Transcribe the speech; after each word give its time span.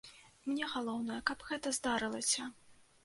Мне 0.49 0.69
галоўнае, 0.75 1.19
каб 1.31 1.45
гэта 1.49 1.75
здарылася! 1.81 2.49